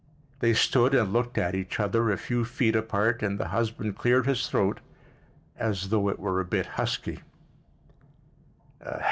[0.39, 4.25] They stood and looked at each other, a few feet apart, and the husband cleared
[4.25, 4.79] his throat
[5.55, 7.19] as though it were a bit husky.